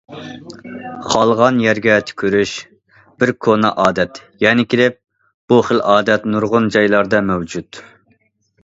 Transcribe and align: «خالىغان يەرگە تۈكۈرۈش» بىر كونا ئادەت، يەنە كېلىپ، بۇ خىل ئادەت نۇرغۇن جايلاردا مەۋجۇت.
«خالىغان 1.15 1.59
يەرگە 1.63 1.97
تۈكۈرۈش» 2.07 2.53
بىر 3.23 3.33
كونا 3.47 3.71
ئادەت، 3.85 4.21
يەنە 4.47 4.67
كېلىپ، 4.73 4.99
بۇ 5.53 5.61
خىل 5.69 5.87
ئادەت 5.93 6.29
نۇرغۇن 6.35 6.73
جايلاردا 6.79 7.23
مەۋجۇت. 7.31 7.85